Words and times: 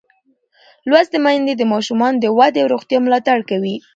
لوستې 0.89 1.17
میندې 1.25 1.53
د 1.57 1.63
ماشوم 1.71 2.01
د 2.17 2.25
ودې 2.37 2.59
او 2.63 2.71
روغتیا 2.73 2.97
ملاتړ 3.05 3.39
کوي. 3.49 3.75